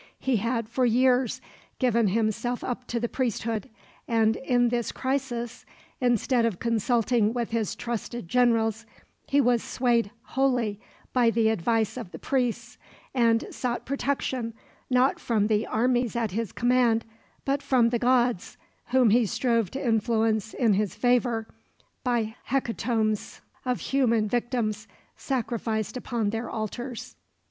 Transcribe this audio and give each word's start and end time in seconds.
He 0.17 0.37
had, 0.37 0.67
for 0.67 0.83
years, 0.83 1.41
given 1.77 2.07
himself 2.07 2.63
up 2.63 2.87
to 2.87 2.99
the 2.99 3.07
priesthood; 3.07 3.69
and 4.07 4.35
in 4.35 4.69
this 4.69 4.91
crisis, 4.91 5.63
instead 5.99 6.43
of 6.43 6.57
consulting 6.59 7.33
with 7.33 7.51
his 7.51 7.75
trusted 7.75 8.27
generals, 8.27 8.87
he 9.27 9.39
was 9.39 9.61
swayed 9.63 10.09
wholly 10.23 10.79
by 11.13 11.29
the 11.29 11.49
advice 11.49 11.97
of 11.97 12.09
the 12.09 12.17
priests; 12.17 12.79
and 13.13 13.45
sought 13.51 13.85
protection, 13.85 14.55
not 14.89 15.19
from 15.19 15.45
the 15.45 15.67
armies 15.67 16.15
at 16.15 16.31
his 16.31 16.51
command, 16.51 17.05
but 17.45 17.61
from 17.61 17.89
the 17.89 17.99
gods, 17.99 18.57
whom 18.87 19.11
he 19.11 19.27
strove 19.27 19.69
to 19.69 19.85
influence 19.87 20.55
in 20.55 20.73
his 20.73 20.95
favor 20.95 21.47
by 22.03 22.33
hecatombs 22.45 23.41
of 23.65 23.79
human 23.79 24.27
victims, 24.27 24.87
sacrificed 25.15 25.95
upon 25.95 26.31
their 26.31 26.49
altars. 26.49 27.17